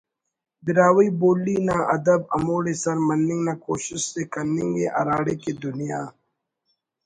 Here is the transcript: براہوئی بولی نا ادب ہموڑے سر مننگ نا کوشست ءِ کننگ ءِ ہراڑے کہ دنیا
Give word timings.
براہوئی 0.63 1.09
بولی 1.19 1.57
نا 1.67 1.77
ادب 1.95 2.21
ہموڑے 2.33 2.73
سر 2.83 2.97
مننگ 3.07 3.41
نا 3.47 3.53
کوشست 3.63 4.13
ءِ 4.21 4.23
کننگ 4.33 4.73
ءِ 4.83 4.85
ہراڑے 4.95 5.35
کہ 5.41 5.51
دنیا 5.63 5.99